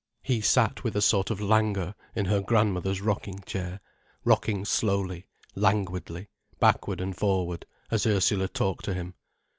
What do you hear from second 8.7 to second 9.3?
to him.